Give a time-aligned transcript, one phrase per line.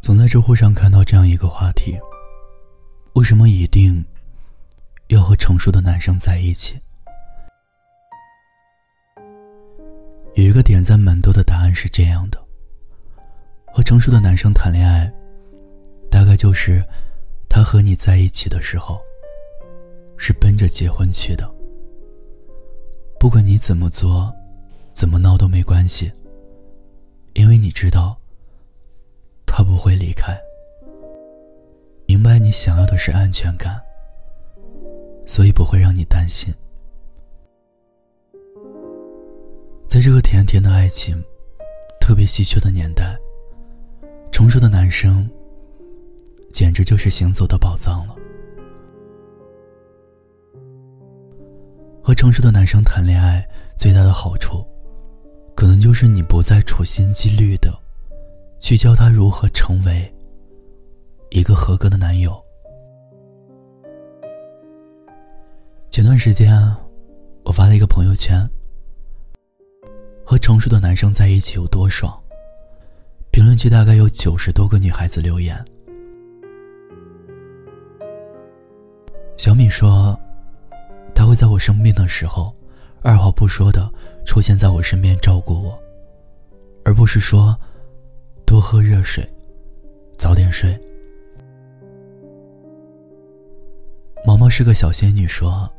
[0.00, 1.98] 总在知乎上看到这样一个话题：
[3.14, 4.02] 为什么一定
[5.08, 6.80] 要和成熟的男生在一起？
[10.34, 12.42] 有一个点赞蛮多的答案是这样的：
[13.66, 15.12] 和成熟的男生谈恋爱，
[16.10, 16.82] 大概就是
[17.48, 19.02] 他和你在一起的时候，
[20.18, 21.48] 是奔着结婚去的。
[23.18, 24.30] 不管你怎么做，
[24.92, 26.12] 怎么闹都没关系，
[27.32, 28.18] 因为你知道。
[29.50, 30.38] 他不会离开，
[32.06, 33.80] 明白你想要的是安全感，
[35.26, 36.54] 所以不会让你担心。
[39.88, 41.20] 在这个甜甜的爱情
[41.98, 43.18] 特别稀缺的年代，
[44.30, 45.28] 成熟的男生
[46.52, 48.14] 简直就是行走的宝藏了。
[52.08, 53.46] 和成熟的男生谈恋爱
[53.76, 54.66] 最大的好处，
[55.54, 57.70] 可能就是你不再处心积虑的。
[58.58, 60.10] 去教他如何成为
[61.28, 62.42] 一个合格的男友。
[65.90, 66.58] 前段时间，
[67.44, 68.42] 我发了一个朋友圈
[70.24, 72.18] ：“和成熟的男生在一起有多爽。”
[73.30, 75.62] 评论区大概有九十多个女孩子留言。
[79.36, 80.18] 小米说
[81.28, 82.54] ：“会在我生病的时候，
[83.02, 83.88] 二话不说的
[84.24, 85.78] 出现在我身边照顾我，
[86.84, 87.54] 而不是说。”
[88.46, 89.22] 多喝热水，
[90.16, 90.74] 早点睡。
[94.24, 95.70] 毛毛是个小仙女，说，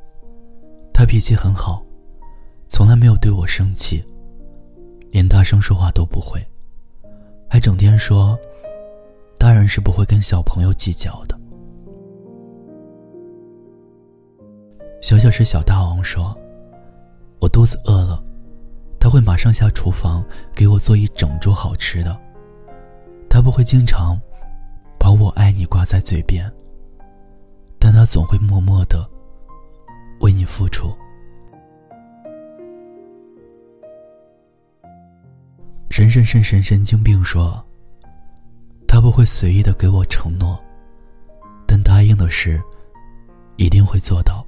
[0.94, 1.84] 她脾气很好，
[2.68, 4.06] 从来没有对我生气，
[5.10, 6.40] 连大声说话都不会，
[7.50, 8.38] 还整天说，
[9.40, 11.39] 大人是不会跟小朋友计较的。
[15.02, 16.38] 小小是小大王说，
[17.40, 18.22] 我肚子饿了，
[19.00, 22.20] 他会马上下厨房给我做一整桌好吃的。
[23.30, 24.20] 他不会经常
[25.00, 26.52] 把我爱你挂在嘴边，
[27.80, 29.10] 但他总会默默的
[30.20, 30.94] 为你付出。
[35.90, 37.66] 神神神神神经病说，
[38.86, 40.62] 他不会随意的给我承诺，
[41.66, 42.62] 但答应的事
[43.56, 44.46] 一定会做到。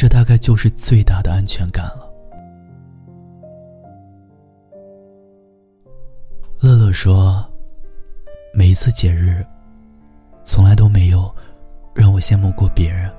[0.00, 2.10] 这大概就是最大的安全感了。
[6.58, 7.46] 乐乐说。
[8.54, 9.44] 每一次节日，
[10.42, 11.30] 从来都没有
[11.94, 13.12] 让我羡慕过别人。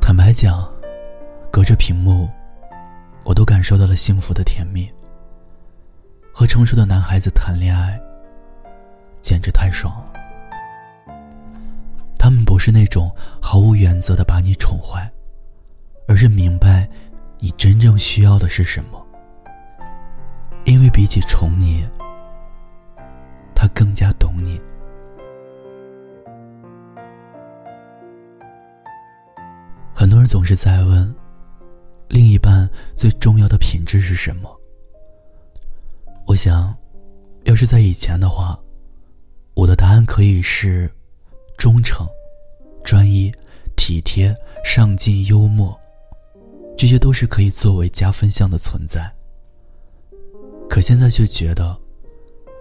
[0.00, 0.72] 坦白讲，
[1.50, 2.28] 隔着屏幕，
[3.24, 4.88] 我都感受到了幸福的甜蜜。
[6.32, 8.00] 和成熟的男孩子谈恋爱，
[9.20, 10.27] 简直太爽了。
[12.58, 13.08] 不是那种
[13.40, 15.08] 毫无原则的把你宠坏，
[16.08, 16.90] 而是明白
[17.38, 19.00] 你真正需要的是什么。
[20.64, 21.86] 因为比起宠你，
[23.54, 24.60] 他更加懂你。
[29.94, 31.14] 很多人总是在问，
[32.08, 34.50] 另一半最重要的品质是什么？
[36.26, 36.74] 我想，
[37.44, 38.58] 要是在以前的话，
[39.54, 40.90] 我的答案可以是
[41.56, 42.04] 忠诚、
[42.88, 43.30] 专一、
[43.76, 44.34] 体贴、
[44.64, 45.78] 上进、幽默，
[46.74, 49.12] 这些都是可以作为加分项的存在。
[50.70, 51.78] 可现在却觉得。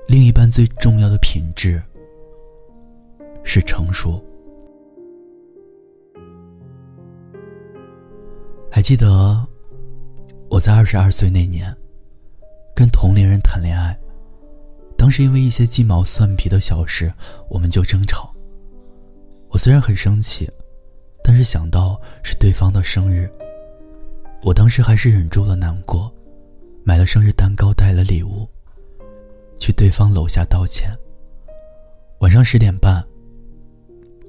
[0.10, 1.82] 另一半最重要的品质
[3.42, 4.22] 是成熟。
[8.70, 9.46] 还记得
[10.50, 11.74] 我在二十二岁那年，
[12.76, 13.98] 跟同龄人谈恋爱，
[14.98, 17.14] 当时因为一些鸡毛蒜皮的小事，
[17.50, 18.34] 我们就争吵。
[19.58, 20.48] 我虽然很生气，
[21.24, 23.28] 但是想到是对方的生日，
[24.44, 26.14] 我当时还是忍住了难过，
[26.84, 28.48] 买了生日蛋糕，带了礼物。
[29.58, 30.96] 去对方楼下道歉。
[32.20, 33.04] 晚上十点半，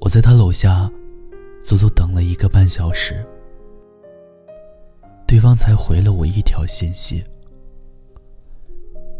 [0.01, 0.91] 我在他楼下
[1.63, 3.23] 足足等了一个半小时，
[5.27, 7.23] 对方才回了我一条信息：“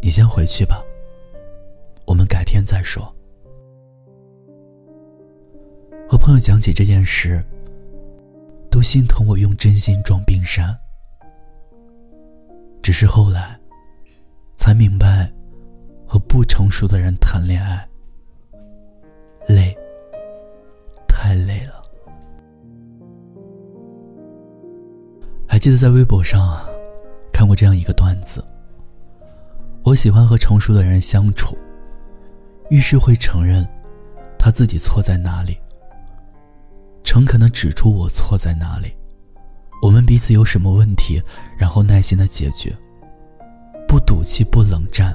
[0.02, 0.82] 你先回去吧，
[2.04, 3.14] 我们改天再说。”
[6.08, 7.44] 和朋友讲起这件事，
[8.70, 10.76] 都心疼我用真心装冰山。
[12.82, 13.58] 只是后来，
[14.56, 15.30] 才明白。
[16.12, 17.88] 和不成熟的人谈恋爱，
[19.46, 19.72] 累，
[21.06, 21.80] 太累了。
[25.46, 26.66] 还记得在微博上
[27.32, 28.44] 看过这样一个段子：
[29.84, 31.56] 我喜欢和成熟的人相处，
[32.70, 33.64] 遇事会承认
[34.36, 35.56] 他自己错在哪里，
[37.10, 38.96] 诚恳的指出我错在哪里，
[39.82, 41.20] 我们彼此有什么问题，
[41.58, 42.72] 然后耐心的解决，
[43.88, 45.12] 不赌气，不冷战，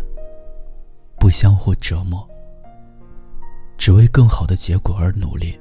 [1.17, 2.29] 不相互折磨，
[3.77, 5.57] 只为更好的结果而努力。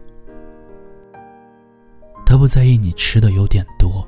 [2.26, 4.04] 他不在意你吃的有点多，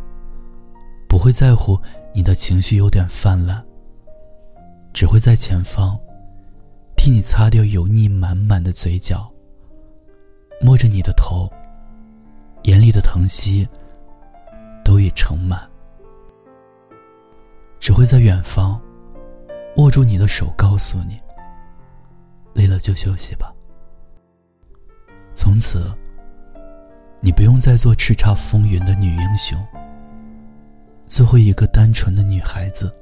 [1.08, 1.80] 不会在乎
[2.12, 3.64] 你的情绪有点泛滥，
[4.92, 5.96] 只会在前方
[6.96, 9.32] 替你擦掉油腻满满的嘴角，
[10.60, 11.48] 摸着你的头。
[12.66, 13.66] 眼里的疼惜
[14.84, 15.70] 都已盛满，
[17.78, 18.80] 只会在远方
[19.76, 21.16] 握住你的手，告诉你：
[22.54, 23.54] 累了就休息吧。
[25.32, 25.88] 从此，
[27.20, 29.56] 你不用再做叱咤风云的女英雄，
[31.06, 32.92] 做一个单纯的女孩子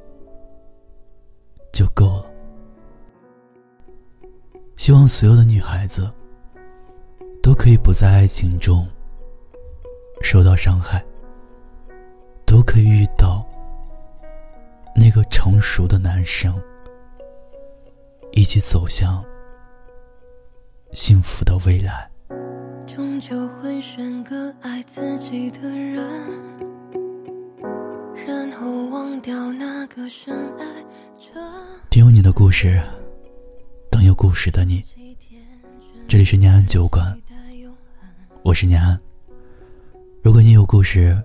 [1.72, 2.26] 就够了。
[4.76, 6.12] 希望所有的女孩子
[7.43, 8.87] 都可以不在爱情中。
[10.25, 11.05] 受到伤害，
[12.47, 13.47] 都可以遇到
[14.97, 16.59] 那个成熟的男生，
[18.32, 19.23] 一起走向
[20.93, 22.11] 幸福的未来。
[22.87, 26.03] 终究会选个爱自己的人，
[28.26, 30.65] 然后忘掉那个深爱
[31.19, 31.38] 着。
[31.91, 32.81] 听有你的故事，
[33.91, 34.82] 等有故事的你。
[36.09, 37.17] 这里是念安酒馆，
[38.43, 38.99] 我是念安。
[40.25, 41.23] 如果你有故事，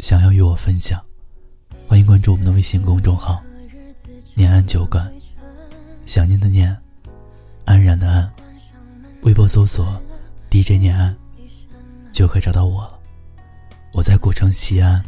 [0.00, 1.00] 想要与我分享，
[1.86, 3.40] 欢迎关注我们的微信公众号
[4.34, 5.08] “念安酒馆”，
[6.04, 6.76] 想念的念，
[7.64, 8.28] 安然的安，
[9.22, 9.86] 微博搜索
[10.50, 11.16] “DJ 念安”，
[12.10, 12.98] 就可以找到我了。
[13.92, 15.00] 我在古城西安，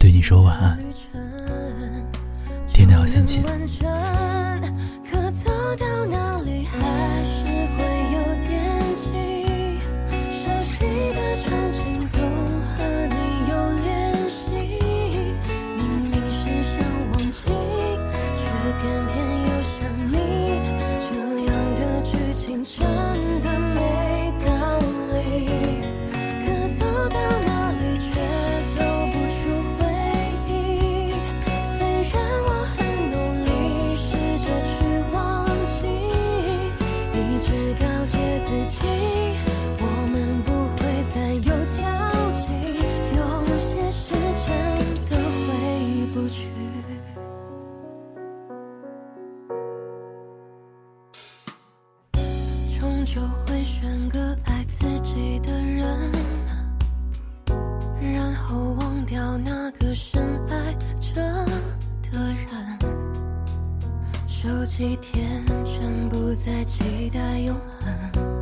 [0.00, 0.76] 对你说晚安，
[2.72, 3.44] 天天好心情。
[59.36, 61.14] 那个深爱着
[62.10, 62.46] 的人。
[64.26, 68.39] 手机天真，不再期待永恒。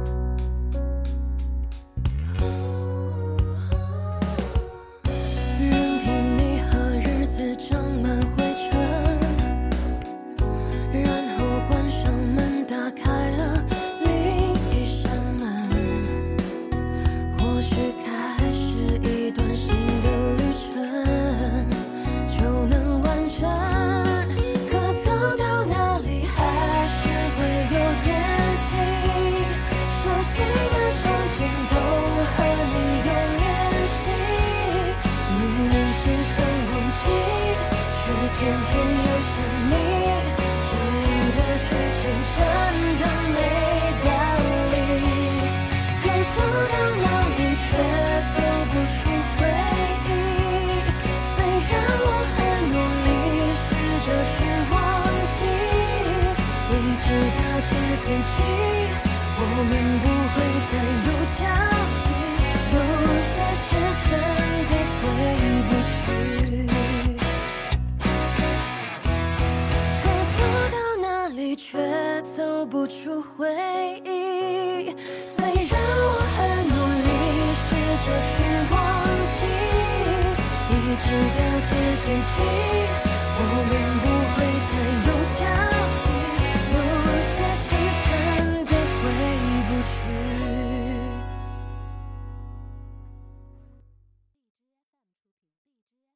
[81.09, 81.71] 一直告诫
[82.05, 82.43] 自己，
[83.39, 83.98] 我们。